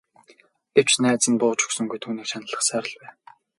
Гэвч 0.75 0.89
найз 1.03 1.25
нь 1.31 1.39
бууж 1.41 1.59
өгсөнгүй 1.65 1.99
түүнийг 2.01 2.27
шаналгасаар 2.29 2.85
л 2.91 2.95
байв. 3.01 3.15